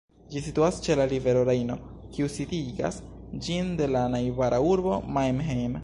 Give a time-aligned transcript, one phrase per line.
[0.33, 1.75] Ĝi situas ĉe la rivero Rejno,
[2.15, 2.99] kiu disigas
[3.49, 5.79] ĝin de la najbara urbo Mannheim.